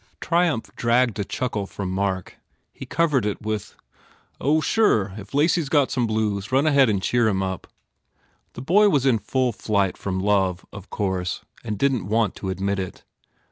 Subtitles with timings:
[0.19, 2.39] Triumph dragged a chuckle from Mark.
[2.73, 3.75] He covered it with,
[4.39, 5.13] "Oh, sure!
[5.15, 7.67] If Lacy s got the blues, run ahead out and cheer him up."
[8.53, 12.49] The boy was in full flight from love, of course, and didn t want to
[12.49, 13.03] admit it.